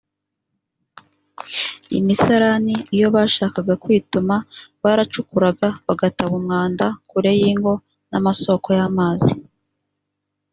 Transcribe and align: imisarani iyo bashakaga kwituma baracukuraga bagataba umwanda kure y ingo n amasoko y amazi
imisarani 1.99 2.75
iyo 2.95 3.07
bashakaga 3.15 3.73
kwituma 3.83 4.35
baracukuraga 4.83 5.67
bagataba 5.87 6.33
umwanda 6.41 6.85
kure 7.09 7.31
y 7.41 7.41
ingo 7.51 7.73
n 8.11 8.13
amasoko 8.19 8.67
y 8.79 8.81
amazi 8.89 9.33